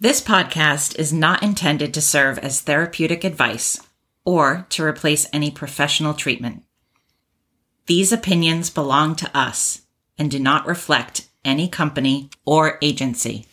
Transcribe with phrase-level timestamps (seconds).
[0.00, 3.80] This podcast is not intended to serve as therapeutic advice
[4.24, 6.62] or to replace any professional treatment.
[7.86, 9.82] These opinions belong to us
[10.16, 13.46] and do not reflect any company or agency.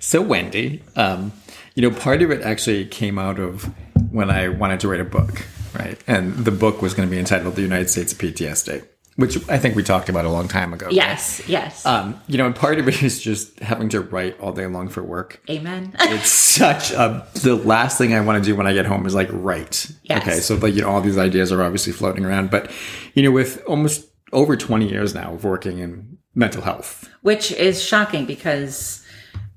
[0.00, 1.30] So, Wendy, um,
[1.76, 3.72] you know, part of it actually came out of
[4.10, 5.46] when I wanted to write a book,
[5.78, 6.02] right?
[6.08, 8.84] And the book was going to be entitled The United States of PTSD
[9.18, 10.86] which I think we talked about a long time ago.
[10.92, 11.48] Yes, right?
[11.48, 11.84] yes.
[11.84, 14.88] Um, you know, and part of it is just having to write all day long
[14.88, 15.42] for work.
[15.50, 15.92] Amen.
[16.02, 19.16] it's such a the last thing I want to do when I get home is
[19.16, 19.90] like write.
[20.04, 20.22] Yes.
[20.22, 22.70] Okay, so like you know all these ideas are obviously floating around, but
[23.14, 27.82] you know with almost over twenty years now of working in mental health, which is
[27.82, 29.04] shocking because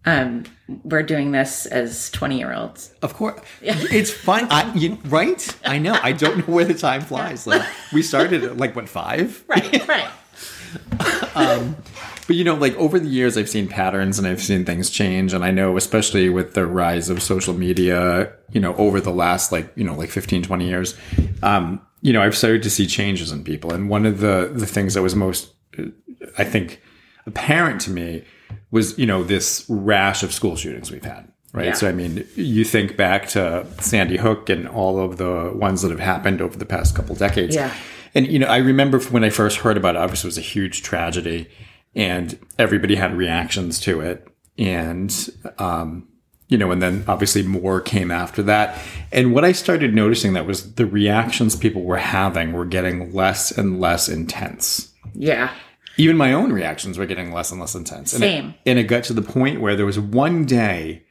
[0.06, 0.46] um,
[0.84, 2.94] we're doing this as 20 year olds.
[3.02, 3.40] Of course.
[3.62, 4.48] It's fun.
[4.50, 5.58] I, you, right?
[5.64, 5.98] I know.
[6.02, 7.46] I don't know where the time flies.
[7.46, 7.62] Like
[7.94, 9.44] we started at like what, five?
[9.48, 10.08] Right, right.
[11.36, 11.76] um,
[12.26, 15.34] but you know, like over the years, I've seen patterns and I've seen things change.
[15.34, 19.52] And I know, especially with the rise of social media, you know, over the last
[19.52, 20.98] like, you know, like 15, 20 years,
[21.44, 23.74] um, you know, I've started to see changes in people.
[23.74, 25.54] And one of the, the things that was most,
[26.38, 26.82] I think,
[27.26, 28.24] apparent to me
[28.72, 31.32] was, you know, this rash of school shootings we've had.
[31.54, 31.68] Right.
[31.68, 31.74] Yeah.
[31.74, 35.92] So, I mean, you think back to Sandy Hook and all of the ones that
[35.92, 37.56] have happened over the past couple decades.
[37.56, 37.74] Yeah.
[38.16, 40.42] And, you know, I remember when I first heard about it, obviously it was a
[40.42, 41.50] huge tragedy
[41.94, 44.28] and everybody had reactions to it.
[44.58, 45.14] And,
[45.58, 46.08] um,
[46.48, 48.78] you know, and then obviously more came after that.
[49.12, 53.52] And what I started noticing that was the reactions people were having were getting less
[53.52, 54.94] and less intense.
[55.14, 55.54] Yeah
[56.02, 58.14] even my own reactions were getting less and less intense.
[58.14, 58.50] And Same.
[58.50, 61.04] It, and it got to the point where there was one day,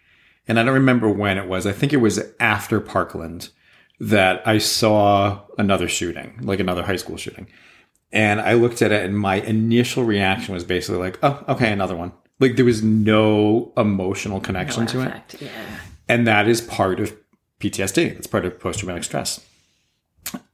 [0.48, 1.66] and I don't remember when it was.
[1.66, 3.50] I think it was after Parkland
[4.00, 7.46] that I saw another shooting, like another high school shooting.
[8.12, 11.94] And I looked at it, and my initial reaction was basically like, "Oh, okay, another
[11.94, 15.36] one." Like there was no emotional connection no to it.
[15.40, 15.50] Yeah.
[16.08, 17.16] And that is part of
[17.60, 18.14] PTSD.
[18.14, 19.46] That's part of post traumatic stress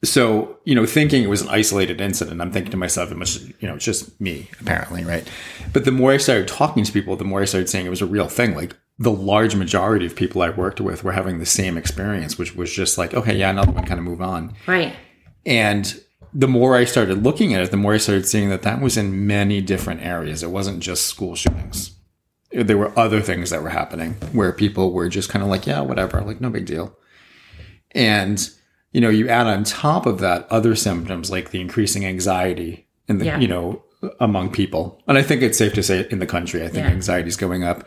[0.05, 3.40] so you know thinking it was an isolated incident i'm thinking to myself it must
[3.40, 5.29] you know it's just me apparently right?
[5.73, 8.02] But the more i started talking to people the more i started saying it was
[8.02, 8.55] a real thing.
[8.55, 12.55] Like the large majority of people i worked with were having the same experience which
[12.55, 14.55] was just like okay yeah another one kind of move on.
[14.67, 14.95] Right.
[15.45, 15.98] And
[16.33, 18.96] the more i started looking at it the more i started seeing that that was
[18.96, 20.42] in many different areas.
[20.42, 21.92] It wasn't just school shootings.
[22.52, 25.80] There were other things that were happening where people were just kind of like yeah
[25.80, 26.96] whatever like no big deal.
[27.92, 28.46] And
[28.92, 33.19] you know, you add on top of that other symptoms like the increasing anxiety in
[33.19, 33.39] the, yeah.
[33.39, 33.83] you know,
[34.20, 35.02] among people.
[35.07, 36.92] And I think it's safe to say in the country, I think yeah.
[36.92, 37.86] anxiety is going up.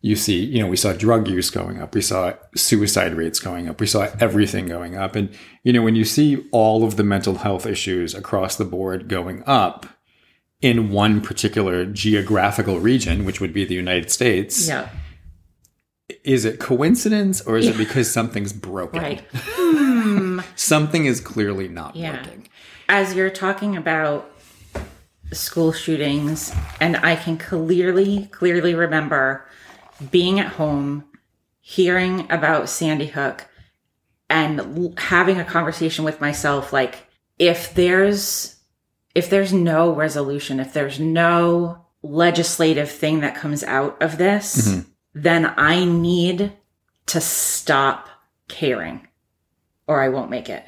[0.00, 1.94] You see, you know, we saw drug use going up.
[1.94, 3.80] We saw suicide rates going up.
[3.80, 5.16] We saw everything going up.
[5.16, 9.08] And, you know, when you see all of the mental health issues across the board
[9.08, 9.86] going up
[10.60, 14.68] in one particular geographical region, which would be the United States.
[14.68, 14.88] Yeah
[16.24, 17.72] is it coincidence or is yeah.
[17.72, 19.00] it because something's broken?
[19.00, 19.24] Right.
[19.32, 20.40] Hmm.
[20.56, 22.16] Something is clearly not yeah.
[22.16, 22.48] working.
[22.88, 24.30] As you're talking about
[25.32, 29.46] school shootings, and I can clearly, clearly remember
[30.10, 31.04] being at home,
[31.60, 33.46] hearing about Sandy Hook,
[34.30, 37.06] and having a conversation with myself like,
[37.38, 38.56] if there's
[39.14, 44.90] if there's no resolution, if there's no legislative thing that comes out of this, mm-hmm
[45.22, 46.52] then I need
[47.06, 48.08] to stop
[48.48, 49.06] caring
[49.86, 50.64] or I won't make it.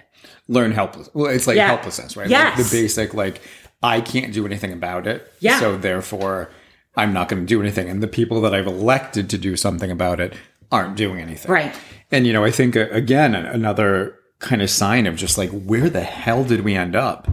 [0.48, 1.08] Learn helpless.
[1.14, 1.68] Well, it's like yeah.
[1.68, 2.28] helplessness, right?
[2.28, 2.58] Yes.
[2.58, 3.42] Like the basic, like,
[3.82, 5.30] I can't do anything about it.
[5.40, 5.60] Yeah.
[5.60, 6.50] So therefore,
[6.96, 7.88] I'm not going to do anything.
[7.88, 10.34] And the people that I've elected to do something about it
[10.72, 11.50] aren't doing anything.
[11.50, 11.74] Right.
[12.10, 15.88] And, you know, I think, uh, again, another kind of sign of just like, where
[15.88, 17.28] the hell did we end up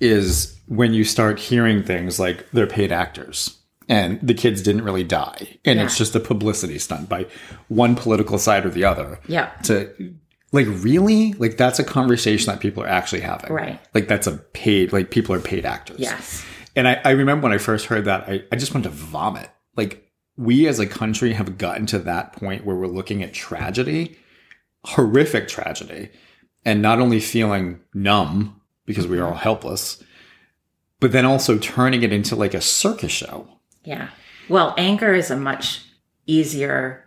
[0.00, 3.58] is when you start hearing things like they're paid actors
[3.88, 5.58] and the kids didn't really die.
[5.64, 5.84] And yeah.
[5.84, 7.26] it's just a publicity stunt by
[7.68, 9.50] one political side or the other yeah.
[9.64, 10.14] to
[10.52, 11.34] like really?
[11.34, 13.52] Like that's a conversation that people are actually having.
[13.52, 13.80] Right.
[13.94, 16.00] Like that's a paid like people are paid actors.
[16.00, 16.44] Yes.
[16.74, 19.50] And i, I remember when i first heard that I, I just wanted to vomit.
[19.76, 24.18] Like we as a country have gotten to that point where we're looking at tragedy
[24.84, 26.10] horrific tragedy
[26.64, 30.02] and not only feeling numb because we are all helpless
[31.00, 33.48] but then also turning it into like a circus show
[33.86, 34.10] yeah.
[34.48, 35.84] Well, anger is a much
[36.26, 37.04] easier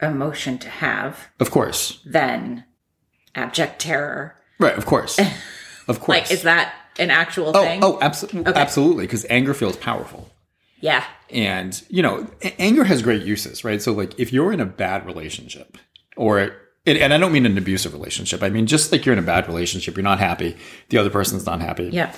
[0.00, 1.28] emotion to have.
[1.40, 2.00] Of course.
[2.04, 2.64] Than
[3.34, 4.36] abject terror.
[4.60, 5.18] Right, of course.
[5.88, 6.18] Of course.
[6.18, 7.78] like, is that an actual oh, thing?
[7.80, 8.50] Oh, absolutely.
[8.50, 8.60] Okay.
[8.60, 9.06] Absolutely.
[9.06, 10.28] Because anger feels powerful.
[10.80, 11.04] Yeah.
[11.30, 12.28] And, you know,
[12.58, 13.80] anger has great uses, right?
[13.80, 15.78] So, like, if you're in a bad relationship,
[16.16, 16.56] or,
[16.86, 19.46] and I don't mean an abusive relationship, I mean, just like you're in a bad
[19.46, 20.56] relationship, you're not happy,
[20.88, 21.90] the other person's not happy.
[21.92, 22.12] Yeah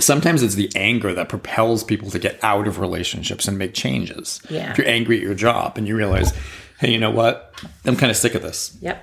[0.00, 4.40] sometimes it's the anger that propels people to get out of relationships and make changes.
[4.50, 4.70] Yeah.
[4.70, 6.32] If you're angry at your job and you realize
[6.80, 7.54] hey, you know what?
[7.84, 8.76] I'm kind of sick of this.
[8.80, 9.02] Yep.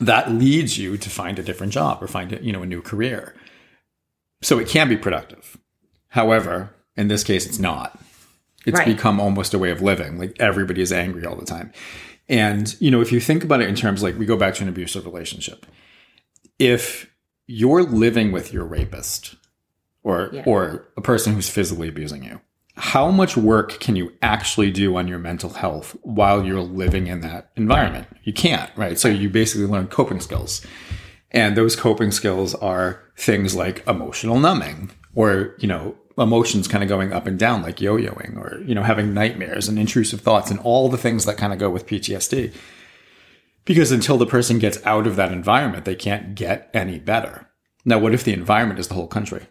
[0.00, 3.34] That leads you to find a different job or find you know a new career.
[4.42, 5.56] So it can be productive.
[6.08, 7.98] However, in this case, it's not.
[8.66, 8.86] It's Right.
[8.86, 10.18] become almost a way of living.
[10.18, 11.72] Like everybody is angry all the time.
[12.28, 14.62] And, you know, if you think about it in terms like we go back to
[14.64, 15.64] an abusive relationship,
[16.58, 17.08] if
[17.46, 19.36] you're living with your rapist
[20.06, 20.42] or Yeah.
[20.46, 22.40] or a person who's physically abusing you,
[22.76, 27.20] how much work can you actually do on your mental health while you're living in
[27.22, 28.06] that environment?
[28.22, 28.98] You can't, right?
[28.98, 30.64] So you basically learn coping skills.
[31.32, 36.88] And those coping skills are things like emotional numbing or, you know, emotions kind of
[36.88, 40.60] going up and down like yo-yoing or, you know, having nightmares and intrusive thoughts and
[40.60, 42.52] all the things that kind of go with PTSD.
[43.64, 47.48] Because until the person gets out of that environment, they can't get any better.
[47.84, 49.46] Now, what if the environment is the whole country?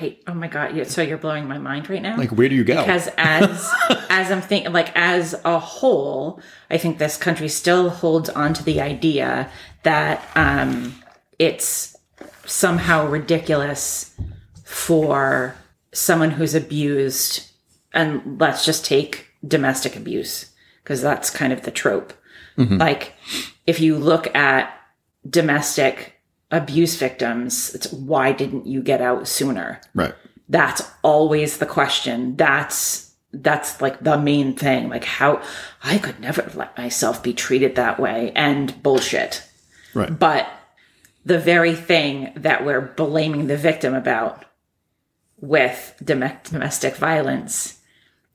[0.00, 0.22] Right.
[0.26, 0.76] Oh my god.
[0.76, 2.16] Yeah, So you're blowing my mind right now.
[2.16, 2.76] Like, where do you go?
[2.82, 3.70] because as
[4.10, 6.40] as I'm thinking, like as a whole,
[6.70, 9.50] I think this country still holds on to the idea
[9.82, 10.94] that um,
[11.38, 11.96] it's
[12.46, 14.14] somehow ridiculous
[14.64, 15.56] for
[15.92, 17.50] someone who's abused,
[17.92, 20.50] and let's just take domestic abuse
[20.82, 22.12] because that's kind of the trope.
[22.56, 23.12] Like,
[23.68, 24.74] if you look at
[25.30, 26.17] domestic
[26.50, 29.80] abuse victims, it's why didn't you get out sooner?
[29.94, 30.14] right.
[30.48, 35.38] that's always the question that's that's like the main thing like how
[35.84, 39.42] i could never let myself be treated that way and bullshit
[39.92, 40.18] Right.
[40.18, 40.48] but
[41.26, 44.46] the very thing that we're blaming the victim about
[45.40, 47.78] with domestic violence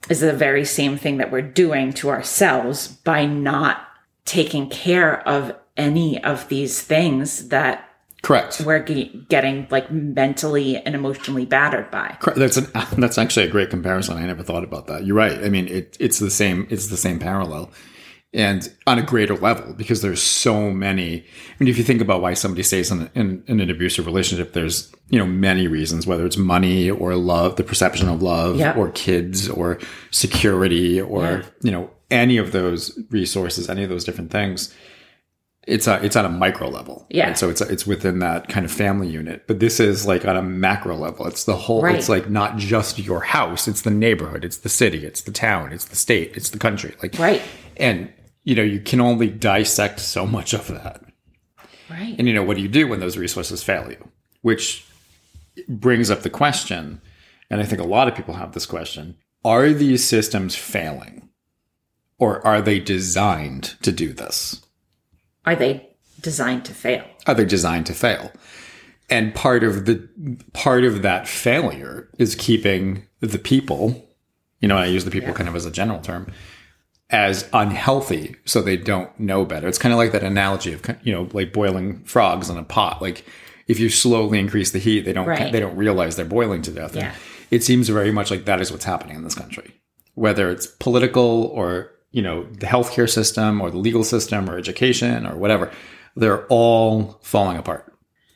[0.10, 3.88] is the very same thing that we're doing to ourselves by not
[4.26, 7.90] taking care of any of these things that
[8.24, 8.62] Correct.
[8.66, 12.18] we're ge- getting like mentally and emotionally battered by.
[12.20, 12.40] Correct.
[12.40, 12.68] That's an,
[12.98, 14.18] that's actually a great comparison.
[14.18, 15.06] I never thought about that.
[15.06, 15.44] You're right.
[15.44, 16.66] I mean, it, it's the same.
[16.70, 17.70] It's the same parallel,
[18.34, 21.20] and on a greater level because there's so many.
[21.20, 21.24] I
[21.60, 24.90] mean, if you think about why somebody stays in, in, in an abusive relationship, there's
[25.10, 26.08] you know many reasons.
[26.08, 28.74] Whether it's money or love, the perception of love, Yeah.
[28.76, 29.80] or kids, or
[30.12, 31.44] security, or Yeah.
[31.62, 34.74] you know any of those resources, any of those different things.
[35.66, 37.06] It's a, it's on a micro level.
[37.10, 37.28] Yeah.
[37.28, 37.38] right?
[37.38, 39.48] So it's it's within that kind of family unit.
[39.48, 41.26] But this is like on a macro level.
[41.28, 41.82] It's the whole.
[41.82, 41.96] Right.
[41.96, 43.68] It's like not just your house.
[43.68, 44.44] It's the neighborhood.
[44.44, 45.06] It's the city.
[45.06, 45.72] It's the town.
[45.72, 46.36] It's the state.
[46.36, 46.96] It's the country.
[47.02, 47.42] Like Right.
[47.78, 48.12] And
[48.44, 51.02] you know you can only dissect so much of that.
[51.90, 52.16] Right.
[52.18, 54.10] And you know what do you do when those resources fail you?
[54.42, 54.86] Which
[55.70, 57.02] brings up the question,
[57.50, 59.16] and I think a lot of people have this question:
[59.46, 61.30] Are these systems failing,
[62.18, 64.62] or are they designed to do this?
[65.46, 65.90] Are they
[66.22, 67.06] designed to fail?
[67.28, 68.32] are they designed to fail?
[69.10, 70.08] And part of the
[70.54, 74.08] part of that failure is keeping the people,
[74.60, 76.32] you know, I use the people kind of as a general term,
[77.10, 79.68] as unhealthy so they don't know better.
[79.68, 83.02] It's kind of like that analogy of you know, like boiling frogs in a pot.
[83.02, 83.26] Like
[83.68, 85.52] if you slowly increase the heat, they don't Right.
[85.52, 86.94] they don't realize they're boiling to death.
[86.94, 87.16] And Yeah.
[87.52, 89.76] It seems very much like that is what's happening in this country.
[90.16, 95.26] Whether it's political or, you know, the healthcare system or the legal system or education
[95.26, 95.72] or whatever,
[96.16, 97.92] they're all falling apart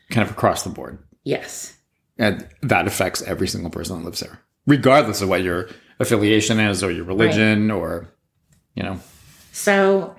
[0.09, 0.97] kind of across the board.
[1.23, 1.77] Yes.
[2.17, 5.69] And that affects every single person that lives there, regardless of what your
[5.99, 8.11] affiliation is or your religion or,
[8.73, 8.99] you know.
[9.51, 10.15] So,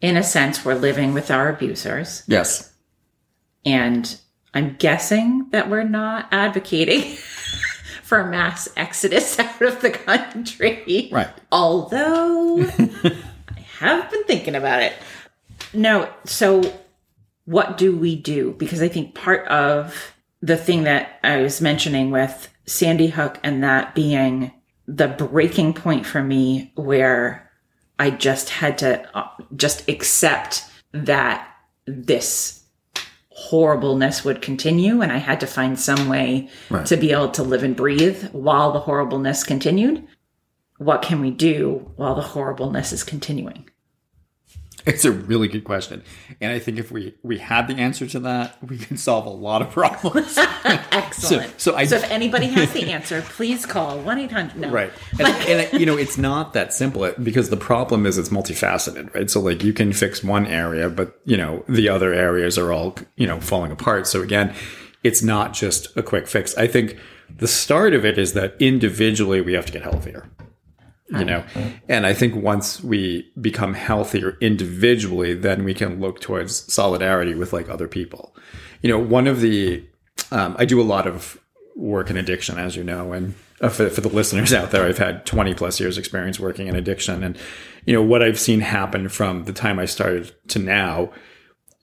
[0.00, 2.22] in a sense, we're living with our abusers.
[2.26, 2.72] Yes.
[3.66, 4.18] And
[4.54, 7.02] I'm guessing that we're not advocating
[8.12, 11.08] for mass exodus out of the country.
[11.10, 11.30] Right.
[11.50, 14.92] Although I have been thinking about it.
[15.72, 16.60] No, so
[17.46, 18.52] what do we do?
[18.58, 23.64] Because I think part of the thing that I was mentioning with Sandy Hook and
[23.64, 24.52] that being
[24.86, 27.50] the breaking point for me where
[27.98, 31.48] I just had to uh, just accept that
[31.86, 32.61] this
[33.50, 36.86] horribleness would continue and I had to find some way Right.
[36.86, 40.04] to be able to live and breathe while the horribleness continued.
[40.78, 43.68] What can we do while the horribleness is continuing?
[44.86, 46.02] It's a really good question.
[46.40, 49.30] And I think if we, we had the answer to that, we could solve a
[49.30, 50.36] lot of problems.
[50.64, 51.60] Excellent.
[51.60, 54.56] so I- so if anybody has the answer, please call 1 800.
[54.60, 54.70] No.
[54.70, 54.92] Right.
[55.18, 59.30] And, and you know, it's not that simple because the problem is it's multifaceted, right?
[59.30, 62.96] So like you can fix one area, but you know, the other areas are all,
[63.16, 64.06] you know, falling apart.
[64.06, 64.54] So again,
[65.04, 66.56] it's not just a quick fix.
[66.56, 66.96] I think
[67.38, 70.28] the start of it is that individually we have to get healthier.
[71.18, 71.44] You know,
[71.88, 77.52] and I think once we become healthier individually, then we can look towards solidarity with
[77.52, 78.34] like other people.
[78.80, 79.84] You know, one of the,
[80.30, 81.38] um, I do a lot of
[81.76, 84.98] work in addiction, as you know, and uh, for, for the listeners out there, I've
[84.98, 87.22] had 20 plus years experience working in addiction.
[87.22, 87.38] And,
[87.86, 91.12] you know, what I've seen happen from the time I started to now,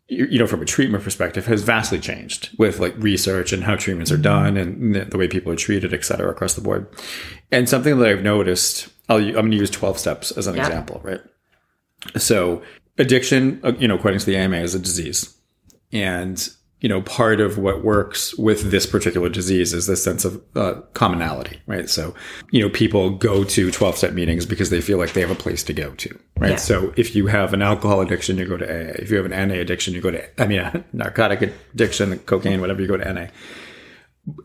[0.08, 4.12] you know, from a treatment perspective has vastly changed with like research and how treatments
[4.12, 6.88] are done and the- the way people are treated, et cetera, across the board.
[7.52, 10.68] And something that I've noticed, I'll, I'm going to use 12 steps as an Yeah.
[10.68, 11.22] example, right?
[12.18, 12.62] So
[12.98, 15.36] addiction, uh, you know, according to the AMA is a disease.
[15.92, 16.48] And,
[16.82, 20.76] you know, part of what works with this particular disease is this sense of uh,
[20.94, 21.90] commonality, right?
[21.90, 22.14] So,
[22.52, 25.36] you know, people go to 12 step meetings because they feel like they have a
[25.36, 26.52] place to go to, right?
[26.52, 26.56] Yeah.
[26.58, 28.94] So if you have an alcohol addiction, you go to AA.
[29.00, 31.42] If you have an NA addiction, you go to, I mean, a narcotic
[31.74, 33.28] addiction, cocaine, whatever, you go to NA.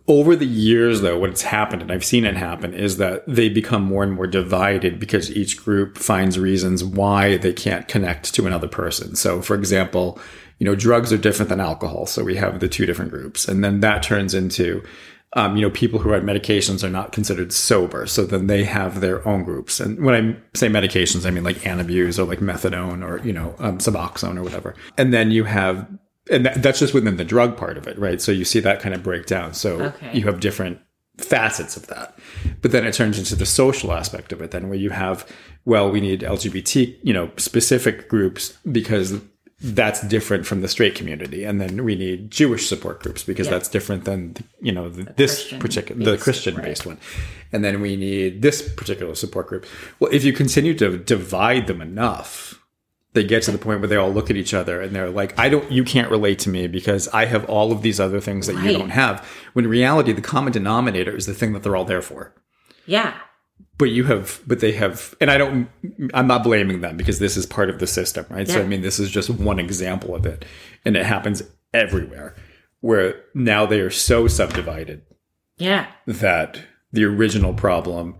[0.06, 3.82] Over the years, though, what's happened, and I've seen it happen, is that they become
[3.82, 8.68] more and more divided because each group finds reasons why they can't connect to another
[8.68, 9.14] person.
[9.14, 10.18] So, for example,
[10.58, 12.06] you know, drugs are different than alcohol.
[12.06, 13.46] So we have the two different groups.
[13.46, 14.82] And then that turns into,
[15.34, 18.06] um, you know, people who are on medications are not considered sober.
[18.06, 19.80] So then they have their own groups.
[19.80, 23.54] And when I say medications, I mean like Antabuse or like methadone or, you know,
[23.58, 24.74] um, Suboxone or whatever.
[24.96, 25.86] And then you have,
[26.30, 28.20] and that, that's just within the drug part of it, right?
[28.20, 29.54] So you see that kind of breakdown.
[29.54, 30.10] So Okay.
[30.18, 30.78] you have different
[31.18, 32.18] facets of that.
[32.62, 35.26] But then it turns into the social aspect of it then where you have,
[35.64, 39.20] well, we need LGBT, you know, specific groups because
[39.60, 41.44] that's different from the straight community.
[41.44, 43.52] And then we need Jewish support groups because Yeah.
[43.52, 46.64] that's different than, you know, the, this particular, the Christian right.
[46.64, 46.98] based one.
[47.52, 49.64] And then we need this particular support group.
[50.00, 52.60] Well, if you continue to divide them enough,
[53.14, 55.38] they get to the point where they all look at each other and they're like,
[55.38, 58.46] I don't, you can't relate to me because I have all of these other things
[58.48, 59.26] that you don't have.
[59.54, 62.34] When in reality, the common denominator is the thing that they're all there for.
[62.86, 63.14] Yeah.
[63.78, 65.68] But you have, but they have, and I don't,
[66.12, 68.46] I'm not blaming them because this is part of the system, right?
[68.48, 68.54] yeah.
[68.54, 70.44] So, I mean, this is just one example of it.
[70.84, 71.42] And it happens
[71.72, 72.34] everywhere
[72.80, 75.02] where now they are so subdivided
[75.56, 75.86] Yeah.
[76.06, 76.60] that
[76.92, 78.16] the original problem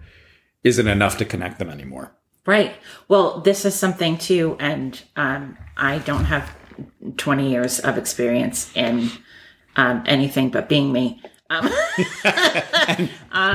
[0.62, 2.16] isn't enough to connect them anymore.
[2.46, 2.74] Right.
[3.08, 6.54] Well, this is something too, and um, I don't have
[7.16, 9.10] 20 years of experience in
[9.76, 11.22] um, anything but being me.
[11.50, 11.68] Um,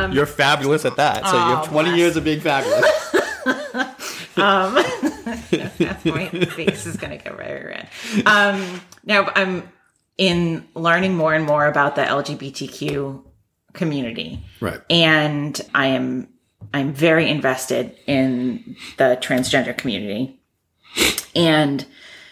[0.14, 1.26] You're fabulous at that.
[1.28, 2.00] So you have Oh, 20 bless.
[2.00, 3.16] years of being fabulous.
[4.38, 7.90] my face is going to get very red.
[8.26, 9.70] Um, now, I'm
[10.18, 13.24] in learning more and more about the LGBTQ
[13.74, 14.44] community.
[14.62, 14.82] right.
[14.90, 16.30] and I am
[16.74, 20.40] I'm very invested in the transgender community
[21.36, 21.86] and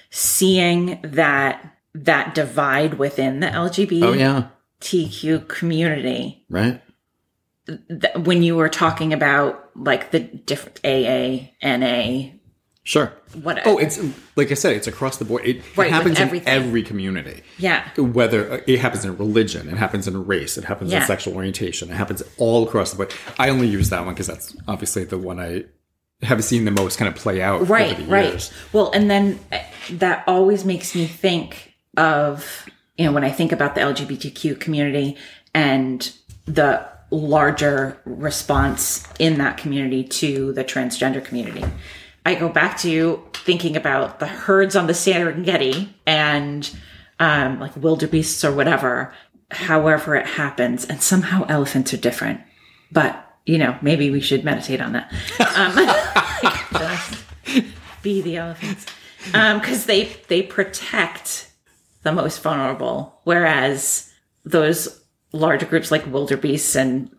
[0.10, 5.40] seeing that that divide within the LGBTQ Oh, yeah.
[5.48, 6.82] community Right.
[7.68, 12.30] th- when you were talking about like the different AA, NA,
[12.88, 13.12] Sure.
[13.44, 14.00] what Oh, it's
[14.38, 15.44] like I said, it's across the board.
[15.46, 17.44] It, it Right, with happens in every community.
[17.58, 21.36] yeah, Whether uh, it happens in religion, it happens in race, it happens in sexual
[21.36, 23.14] orientation, it happens all across the board.
[23.38, 25.66] I only use that one because that's obviously the one I
[26.22, 29.38] have seen the most kind of play out right over the right well and then
[29.52, 29.60] uh,
[29.92, 32.66] that always makes me think of
[32.98, 35.16] you know when i think about the lgbtq community
[35.54, 36.14] and
[36.46, 41.64] the larger response in that community to the transgender community
[42.28, 46.76] i go back to thinking about the herds on the serengeti and
[47.20, 49.14] um, like wildebeests or whatever
[49.52, 52.42] however it happens and somehow elephants are different.
[52.92, 55.12] But you know maybe we should meditate on that.
[56.74, 57.24] Just
[58.02, 58.86] be the elephants.
[59.26, 61.52] Because they they protect
[62.04, 64.12] the most vulnerable whereas
[64.46, 65.02] those
[65.34, 67.10] larger groups like wildebeests and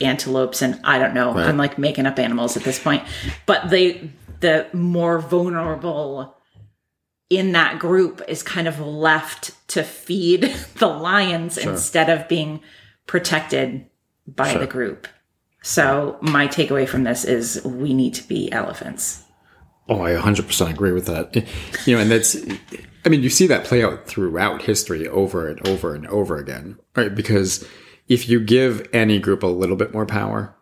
[0.00, 3.02] antelopes and i don't know i'm like making up animals at this point
[3.46, 6.34] but they the more vulnerable
[7.30, 10.42] in that group is kind of left to feed
[10.78, 12.60] the lions instead of being
[13.06, 13.84] protected
[14.26, 14.60] by Sure.
[14.60, 15.08] the group
[15.62, 19.24] so my takeaway from this is we need to be elephants
[19.90, 21.34] Oh, I 100% agree with that.
[21.86, 22.36] You know, and that's,
[23.06, 26.78] I mean, you see that play out throughout history over and over and over again,
[26.94, 27.14] right?
[27.14, 27.66] Because
[28.08, 30.54] if you give any group a little bit more power,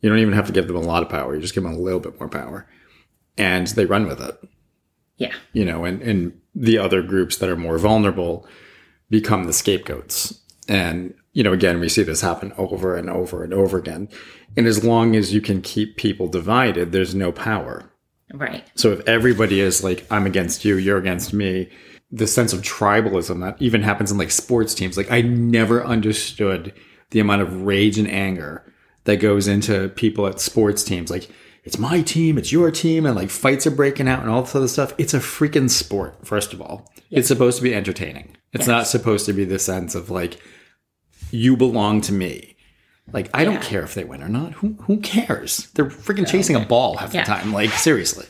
[0.00, 1.34] you don't even have to give them a lot of power.
[1.34, 2.66] You just give them a little bit more power
[3.38, 4.38] and they run with it,
[5.16, 8.46] yeah you know, and, and the other groups that are more vulnerable
[9.10, 10.40] become the scapegoats.
[10.68, 14.08] And, you know, again, we see this happen over and over and over again.
[14.56, 17.90] And as long as you can keep people divided, there's no power.
[18.32, 21.68] right So if everybody is like, I'm against you, you're against me,
[22.10, 24.96] the sense of tribalism that even happens in like sports teams.
[24.96, 26.72] Like I never understood
[27.10, 28.72] the amount of rage and anger
[29.04, 31.10] that goes into people at sports teams.
[31.10, 31.28] Like
[31.64, 34.54] it's my team, it's your team, and like fights are breaking out and all this
[34.54, 34.92] other stuff.
[34.98, 36.92] It's a freaking sport, first of all.
[37.10, 38.36] It's supposed to be entertaining.
[38.52, 40.38] It's not supposed to be the sense of like,
[41.30, 42.56] you belong to me.
[43.12, 44.52] Like I don't care if they win or not.
[44.54, 45.70] Who who cares?
[45.74, 47.22] They're freaking chasing a ball half Yeah.
[47.22, 47.52] the time.
[47.52, 48.26] Like seriously.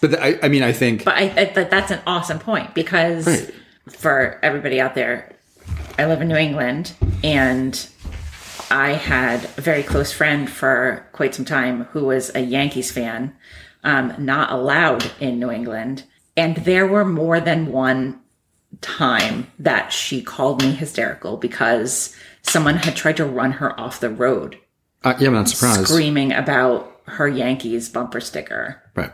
[0.00, 2.74] But the, I, I mean, I think But I, I but that's an awesome point
[2.74, 3.54] because Right.
[3.88, 5.34] for everybody out there,
[5.98, 6.92] I live in New England
[7.24, 7.88] and
[8.70, 13.34] I had a very close friend for quite some time who was a Yankees fan,
[13.84, 16.04] um, not allowed in New England.
[16.36, 18.20] And there were more than one
[18.80, 24.10] time that she called me hysterical because someone had tried to run her off the
[24.10, 24.58] road
[25.04, 25.86] uh, yeah, I'm not surprised.
[25.88, 28.82] screaming about her Yankees bumper sticker.
[28.96, 29.12] Right.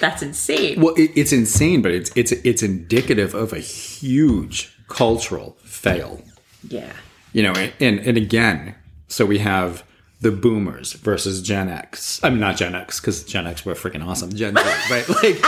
[0.00, 0.80] That's insane.
[0.80, 6.22] Well, it, it's insane, but it's it's it's indicative of a huge cultural fail.
[6.66, 6.92] Yeah.
[7.32, 8.74] You know, and and, again,
[9.08, 9.84] so we have
[10.20, 12.18] the boomers versus Gen X.
[12.24, 14.30] I mean, not Gen X because Gen X were freaking awesome.
[14.34, 15.08] Gen Z, right?
[15.22, 15.40] Like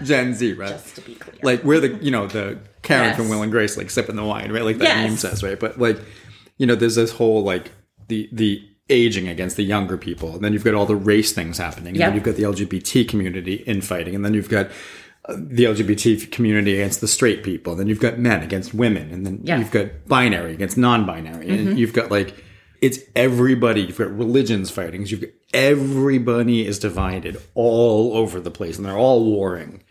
[0.04, 0.68] Gen Z, right?
[0.70, 1.36] Just to be clear.
[1.42, 3.16] like we're the you know the Karen Yes.
[3.16, 4.62] from Will and Grace like sipping the wine, right?
[4.64, 5.08] Like that Yes.
[5.08, 5.58] meme says, right?
[5.58, 5.98] But like
[6.58, 7.72] you know, there's this whole like
[8.08, 11.58] the the aging against the younger people, and then you've got all the race things
[11.58, 12.06] happening, and Yep.
[12.08, 14.68] then you've got the LGBT community infighting, and then you've got
[15.26, 19.10] uh, the LGBT community against the straight people, and then you've got men against women,
[19.10, 19.58] and then Yeah.
[19.58, 22.34] you've got binary against non-binary, and you've got like
[22.80, 23.82] it's everybody.
[23.82, 25.04] You've got religions fighting.
[25.04, 29.82] You've got everybody is divided all over the place, and they're all warring.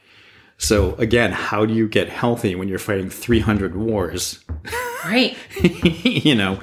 [0.57, 4.43] So again, how do you get healthy when you're fighting 300 wars,
[5.05, 5.37] Right.
[6.03, 6.59] you know,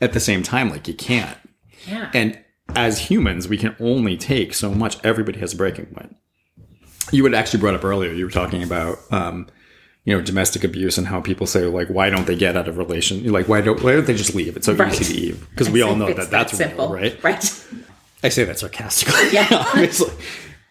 [0.00, 0.68] at the same time?
[0.70, 1.38] Like you can't.
[1.86, 2.10] Yeah.
[2.14, 2.38] And
[2.76, 5.02] as humans, we can only take so much.
[5.04, 6.16] Everybody has a breaking point.
[7.12, 8.12] You had actually brought up earlier.
[8.12, 9.48] You were talking about, um,
[10.04, 12.78] you know, domestic abuse and how people say like, why don't they get out of
[12.78, 13.24] relation?
[13.32, 14.56] Like, why don't why don't they just leave?
[14.56, 14.92] It's so Right.
[15.00, 16.88] easy to leave because we all know that that's simple.
[16.88, 17.24] real, right?
[17.24, 17.64] Right.
[18.22, 19.46] I say that sarcastically, Yeah.
[19.50, 20.12] obviously.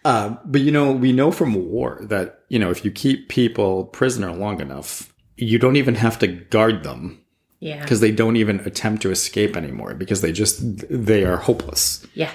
[0.05, 3.85] Uh, but you know, we know from war that you know if you keep people
[3.85, 7.19] prisoner long enough, you don't even have to guard them
[7.59, 7.81] Yeah.
[7.81, 12.31] because they don't even attempt to escape anymore because they just they are hopeless, Yeah.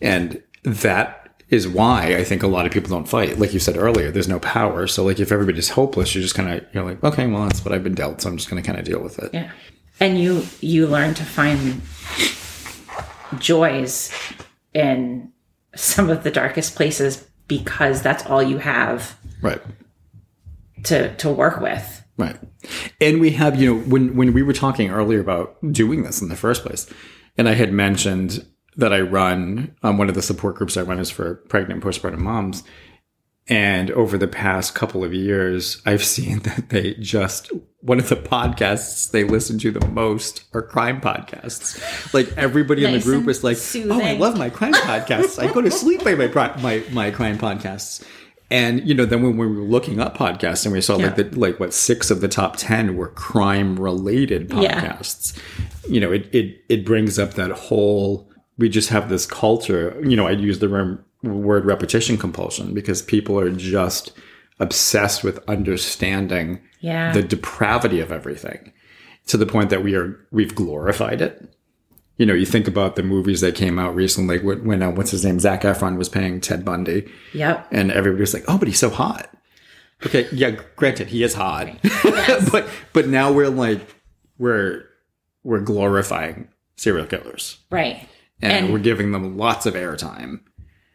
[0.00, 3.38] and that is why I think a lot of people don't fight.
[3.38, 4.86] Like you said earlier, there's no power.
[4.86, 7.74] So like if everybody's hopeless, you're just kind of you're like, okay, well that's what
[7.74, 9.30] I've been dealt, so I'm just going to kind of deal with it.
[9.34, 9.50] Yeah.
[10.00, 11.82] And you you learn to find
[13.38, 14.10] joys
[14.72, 15.30] in
[15.74, 19.60] some of the darkest places because that's all you have Right.
[20.84, 22.02] to to work with.
[22.16, 22.36] Right.
[23.00, 26.28] And we have, you know, when when we were talking earlier about doing this in
[26.28, 26.88] the first place,
[27.36, 28.46] and I had mentioned
[28.76, 31.92] that I run um, one of the support groups I run is for pregnant and
[31.92, 32.62] postpartum moms.
[33.46, 37.50] And over the past couple of years, I've seen that they just
[37.80, 42.14] one of the podcasts they listen to the most are crime podcasts.
[42.14, 43.58] Like everybody in the group is like,
[43.90, 45.38] "Oh, I love my crime podcasts.
[45.38, 46.28] I go to sleep by my
[46.62, 48.04] my my crime podcasts."
[48.54, 51.24] And you know, then when we were looking up podcasts and we saw like the
[51.38, 55.92] like what six of the top ten were crime related podcasts, Yeah.
[55.94, 60.00] You know, it it it brings up that whole we just have this culture.
[60.06, 64.12] You know, I'd use the rem- word repetition compulsion because people are just
[64.60, 67.12] obsessed with understanding Yeah.
[67.12, 68.72] the depravity of everything
[69.26, 71.34] to the point that we are we've glorified it.
[72.16, 75.10] You know, you think about the movies that came out recently when, when uh, what's
[75.10, 77.66] his name, Zac Efron was paying Ted Bundy, Yep.
[77.72, 79.28] and everybody was like, "Oh, but he's so hot."
[80.06, 81.68] Okay, yeah, granted, he is hot,
[82.52, 83.96] but but now we're like
[84.38, 84.84] we're
[85.42, 88.08] we're glorifying serial killers, Right.
[88.40, 90.40] and, And- we're giving them lots of airtime.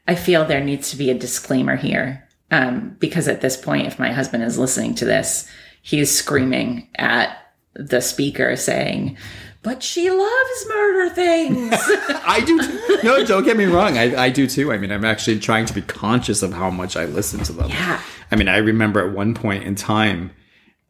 [0.07, 2.25] I feel there needs to be a disclaimer here.
[2.51, 5.47] Um, because at this point, if my husband is listening to this,
[5.83, 7.37] he is screaming at
[7.75, 9.17] the speaker saying,
[9.61, 11.73] But she loves murder things.
[12.25, 12.61] I do.
[12.61, 12.97] Too.
[13.03, 13.97] No, don't get me wrong.
[13.97, 14.71] I, I do too.
[14.71, 17.69] I mean, I'm actually trying to be conscious of how much I listen to them.
[17.69, 18.01] Yeah.
[18.31, 20.31] I mean, I remember at one point in time,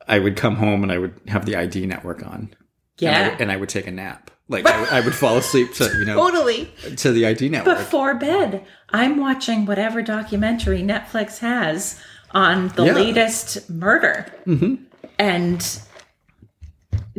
[0.07, 2.53] I would come home and I would have the ID network on.
[3.01, 3.37] And I, yeah.
[3.39, 4.31] and I would take a nap.
[4.47, 6.71] Like I, would- I would fall asleep to you know Totally.
[6.97, 7.77] to the ID network.
[7.77, 12.93] Before bed, I'm watching whatever documentary Netflix has on the Yeah.
[12.93, 14.25] latest murder.
[14.47, 14.83] Mm-hmm.
[15.19, 15.81] And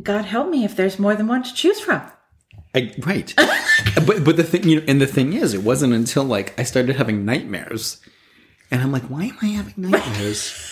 [0.02, 2.02] God help me if there's more than one to choose from.
[2.74, 3.34] I, right.
[4.06, 6.62] but but the thing you know, and the thing is, it wasn't until like I
[6.62, 8.00] started having nightmares,
[8.70, 10.66] and I'm like, why am I having nightmares?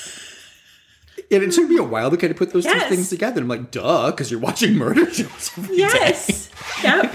[1.30, 2.84] and it took me a while to kind of put those Yes.
[2.88, 3.42] two things together.
[3.42, 5.50] I'm like, duh, because you're watching murder shows.
[5.70, 6.48] Yes.
[6.82, 7.14] yep.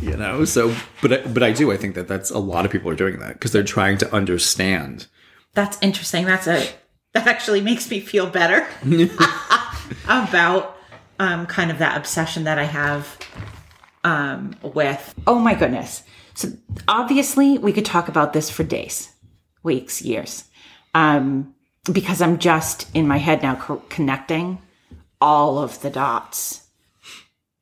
[0.00, 0.44] you know.
[0.44, 1.72] So, but I, but I do.
[1.72, 4.14] I think that that's a lot of people are doing that because they're trying to
[4.14, 5.08] understand.
[5.54, 6.24] That's interesting.
[6.24, 6.68] That's a
[7.12, 8.66] that actually makes me feel better
[10.08, 10.76] about
[11.20, 13.18] um, kind of that obsession that I have
[14.02, 15.14] um, with.
[15.26, 16.02] Oh my goodness!
[16.34, 16.48] So
[16.88, 19.12] obviously, we could talk about this for days,
[19.62, 20.44] weeks, years,
[20.94, 21.54] um,
[21.92, 24.60] because I'm just in my head now co- connecting
[25.20, 26.66] all of the dots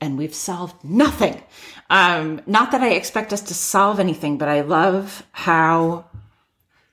[0.01, 1.42] and we've solved nothing.
[1.90, 6.05] Um, not that I expect us to solve anything, but I love how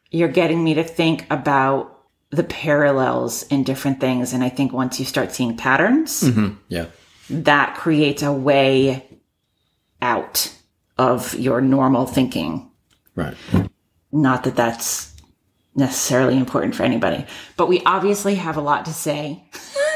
[0.09, 1.94] you're getting me to think about
[2.35, 4.33] the parallels in different things.
[4.33, 6.23] And I think once you start seeing patterns,
[6.67, 6.87] Yeah.
[7.29, 9.05] that creates a way
[10.01, 10.53] out
[10.97, 12.69] of your normal thinking.
[13.15, 13.35] Right.
[14.11, 15.13] Not that that's
[15.75, 17.25] necessarily important for anybody,
[17.57, 19.43] but we obviously have a lot to say.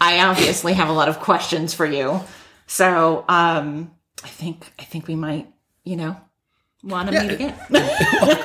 [0.00, 2.20] I obviously have a lot of questions for you.
[2.66, 3.90] So, um,
[4.24, 5.48] I think, I think we might,
[5.84, 6.16] you know,
[6.84, 7.54] want to meet again.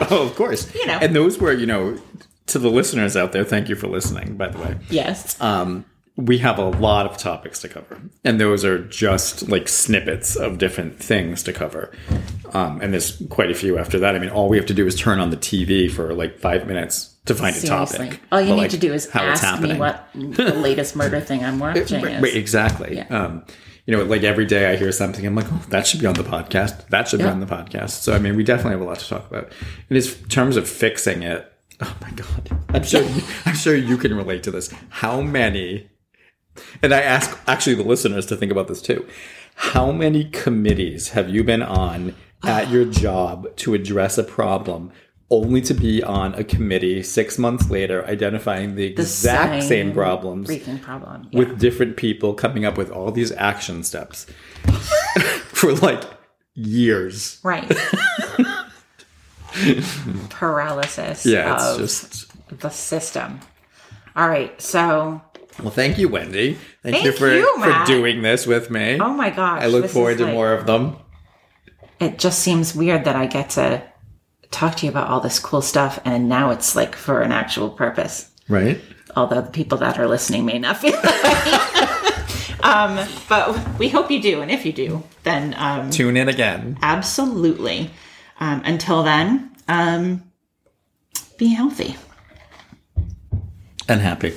[0.09, 0.73] Oh, of course.
[0.73, 0.97] You know.
[0.99, 1.99] And those were, you know,
[2.47, 4.77] to the listeners out there, thank you for listening, by the way.
[4.89, 5.39] yes.
[5.41, 10.35] Um, we have a lot of topics to cover, and those are just like snippets
[10.35, 11.91] of different things to cover.
[12.53, 14.15] Um, and there's quite a few after that.
[14.15, 16.65] I mean, all we have to do is turn on the TV for like five
[16.65, 18.19] minutes to find a topic.
[18.31, 21.43] All you But, need like, to do is ask me what the latest murder thing
[21.45, 22.33] I'm watching is.
[22.35, 22.99] exactly.
[23.01, 23.45] Um,
[23.85, 26.15] you know, like every day I hear something, I'm like, oh, that should be on
[26.15, 26.87] the podcast.
[26.87, 27.91] That should be on the podcast.
[27.91, 29.51] So, I mean, we definitely have a lot to talk about.
[29.89, 33.07] And in terms of fixing it, oh my god, I'm sure,
[33.45, 34.73] I'm sure you can relate to this.
[34.89, 35.89] How many?
[36.81, 39.07] And I ask actually the listeners to think about this too.
[39.55, 44.91] How many committees have you been on at your job to address a problem?
[45.29, 50.81] Only to be on a committee six months later, identifying the exact same, problems Freaking
[50.81, 51.27] problem.
[51.31, 51.39] Yeah.
[51.39, 54.25] with different people coming up with all these action steps
[55.47, 56.03] for like
[56.53, 57.39] years.
[57.43, 57.69] Right.
[60.29, 63.39] Paralysis Yeah, it's of just the system.
[64.15, 64.59] All right.
[64.61, 65.21] So,
[65.59, 65.69] well.
[65.71, 66.57] Thank you, Wendy.
[66.83, 68.99] Thank, Thank you for you, for doing this with me.
[68.99, 69.63] oh my gosh.
[69.63, 70.97] I look forward to like- more of them.
[71.99, 73.81] It just seems weird that I get to
[74.51, 77.69] talk to you about all this cool stuff and now it's like for an actual
[77.71, 78.29] purpose.
[78.47, 78.79] Right?
[79.15, 81.63] Although the people that are listening may not feel like
[82.63, 84.41] Um, but we hope you do.
[84.41, 86.77] And if you do, then um, Tune in again.
[86.81, 87.91] absolutely.
[88.39, 90.23] Um, until then, um,
[91.37, 91.95] be healthy.
[93.87, 94.33] And happy.